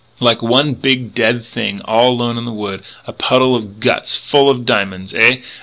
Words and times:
like 0.19 0.41
one 0.41 0.73
big 0.73 1.13
dead 1.13 1.45
thing 1.45 1.79
all 1.85 2.09
alone 2.13 2.35
in 2.35 2.43
the 2.45 2.51
wood.... 2.51 2.81
A 3.05 3.13
puddle 3.13 3.55
of 3.55 3.79
guts 3.79 4.15
full 4.15 4.49
of 4.49 4.65
diamonds! 4.65 5.13
Ah! 5.15 5.33